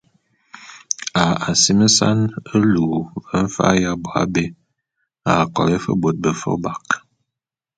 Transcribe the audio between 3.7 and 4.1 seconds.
y abo